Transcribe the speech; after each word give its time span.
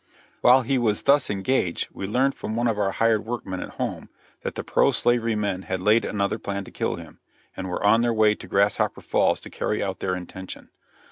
While 0.41 0.63
he 0.63 0.79
was 0.79 1.03
thus 1.03 1.29
engaged 1.29 1.89
we 1.93 2.07
learned 2.07 2.33
from 2.33 2.55
one 2.55 2.67
of 2.67 2.79
our 2.79 2.89
hired 2.93 3.23
workmen 3.23 3.59
at 3.59 3.75
home, 3.77 4.09
that 4.41 4.55
the 4.55 4.63
pro 4.63 4.91
slavery 4.91 5.35
men 5.35 5.61
had 5.61 5.79
laid 5.79 6.05
another 6.05 6.39
plan 6.39 6.63
to 6.63 6.71
kill 6.71 6.95
him, 6.95 7.19
and 7.55 7.69
were 7.69 7.85
on 7.85 8.01
their 8.01 8.11
way 8.11 8.33
to 8.33 8.47
Grasshopper 8.47 9.01
Falls 9.01 9.39
to 9.41 9.51
carry 9.51 9.83
out 9.83 9.99
their 9.99 10.15
intention. 10.15 10.71